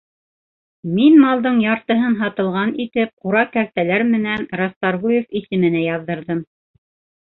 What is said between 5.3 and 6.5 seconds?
исеменә яҙҙырҙым.